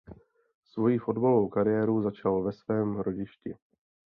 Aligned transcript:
Svoji 0.73 0.97
fotbalovou 0.99 1.49
kariéru 1.49 2.01
začal 2.03 2.43
ve 2.43 2.51
svém 2.53 2.95
rodišti. 2.99 3.55